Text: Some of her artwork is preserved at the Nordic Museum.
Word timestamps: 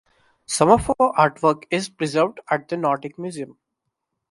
Some 0.47 0.69
of 0.71 0.87
her 0.87 0.95
artwork 0.99 1.65
is 1.69 1.87
preserved 1.87 2.39
at 2.49 2.67
the 2.69 2.75
Nordic 2.75 3.19
Museum. 3.19 3.59